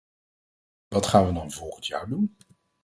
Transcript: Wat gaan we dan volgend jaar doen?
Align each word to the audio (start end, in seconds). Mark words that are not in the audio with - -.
Wat 0.87 1.05
gaan 1.05 1.25
we 1.27 1.33
dan 1.33 1.51
volgend 1.51 1.87
jaar 1.87 2.07
doen? 2.07 2.35